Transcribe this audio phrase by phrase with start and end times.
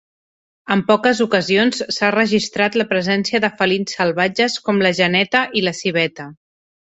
[0.75, 5.77] En poques ocasions s'ha registrat la presència de felins salvatges com la geneta i la
[5.83, 6.27] civeta.